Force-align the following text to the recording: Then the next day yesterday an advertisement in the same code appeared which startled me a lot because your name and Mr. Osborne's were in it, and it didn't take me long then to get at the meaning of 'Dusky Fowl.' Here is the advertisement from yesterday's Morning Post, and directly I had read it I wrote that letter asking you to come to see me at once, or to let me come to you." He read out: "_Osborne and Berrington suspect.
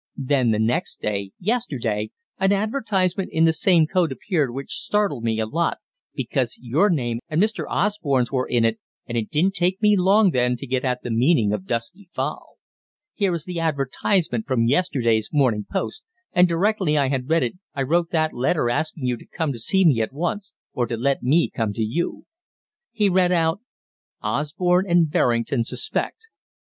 Then 0.17 0.49
the 0.49 0.57
next 0.57 0.99
day 0.99 1.29
yesterday 1.39 2.09
an 2.39 2.51
advertisement 2.51 3.29
in 3.31 3.45
the 3.45 3.53
same 3.53 3.85
code 3.85 4.11
appeared 4.11 4.49
which 4.49 4.79
startled 4.79 5.23
me 5.23 5.39
a 5.39 5.45
lot 5.45 5.77
because 6.15 6.57
your 6.59 6.89
name 6.89 7.19
and 7.29 7.39
Mr. 7.39 7.65
Osborne's 7.69 8.31
were 8.31 8.47
in 8.47 8.65
it, 8.65 8.79
and 9.05 9.15
it 9.15 9.29
didn't 9.29 9.53
take 9.53 9.79
me 9.79 9.95
long 9.95 10.31
then 10.31 10.55
to 10.55 10.65
get 10.65 10.83
at 10.83 11.03
the 11.03 11.11
meaning 11.11 11.53
of 11.53 11.67
'Dusky 11.67 12.09
Fowl.' 12.15 12.57
Here 13.13 13.31
is 13.35 13.45
the 13.45 13.59
advertisement 13.59 14.47
from 14.47 14.65
yesterday's 14.65 15.29
Morning 15.31 15.67
Post, 15.71 16.01
and 16.33 16.47
directly 16.47 16.97
I 16.97 17.09
had 17.09 17.29
read 17.29 17.43
it 17.43 17.59
I 17.75 17.83
wrote 17.83 18.09
that 18.09 18.33
letter 18.33 18.71
asking 18.71 19.05
you 19.05 19.17
to 19.17 19.25
come 19.27 19.51
to 19.51 19.59
see 19.59 19.85
me 19.85 20.01
at 20.01 20.11
once, 20.11 20.53
or 20.73 20.87
to 20.87 20.97
let 20.97 21.21
me 21.21 21.47
come 21.47 21.73
to 21.73 21.83
you." 21.83 22.25
He 22.91 23.07
read 23.07 23.31
out: 23.31 23.59
"_Osborne 24.23 24.89
and 24.89 25.11
Berrington 25.11 25.63
suspect. 25.63 26.25